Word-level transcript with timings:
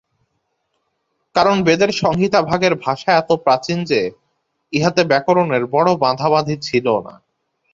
কারণ 1.35 1.55
বেদের 1.63 1.91
সংহিতাভাগের 2.01 2.73
ভাষা 2.85 3.09
এত 3.13 3.29
প্রাচীন 3.43 3.77
যে, 3.83 4.01
ইহাতে 4.73 5.01
ব্যাকরণের 5.03 5.63
বড় 5.67 5.89
বাঁধাবাঁধি 6.03 6.55
ছিল 6.61 6.87
না। 6.99 7.13